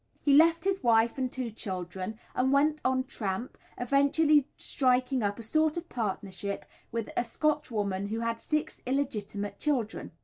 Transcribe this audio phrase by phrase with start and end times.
[0.19, 5.43] He left his wife and two children and went on tramp, eventually striking up a
[5.43, 10.11] sort of partnership with a Scotch woman who had six illegitimate children.